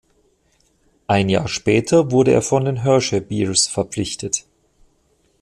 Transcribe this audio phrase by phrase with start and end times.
[1.05, 4.47] Ein Jahr später wurde er von den Hershey Bears verpflichtet.